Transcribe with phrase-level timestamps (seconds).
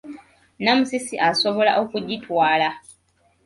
[0.63, 2.69] Namusisi asobola okugitwala.